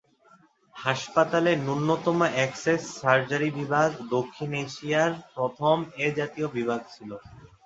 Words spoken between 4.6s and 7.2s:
এশিয়ায় প্রথম এ জাতীয় বিভাগ ছিল।